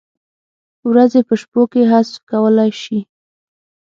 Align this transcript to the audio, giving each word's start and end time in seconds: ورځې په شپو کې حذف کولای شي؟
ورځې 0.89 1.19
په 1.27 1.33
شپو 1.41 1.61
کې 1.71 1.81
حذف 1.91 2.15
کولای 2.29 2.71
شي؟ 2.81 2.99